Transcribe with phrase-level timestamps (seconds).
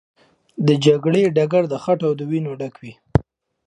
[0.67, 2.83] د جګړې ډګر د خټو او وینو ډک و.